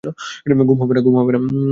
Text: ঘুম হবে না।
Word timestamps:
ঘুম 1.03 1.15
হবে 1.15 1.31
না। 1.33 1.39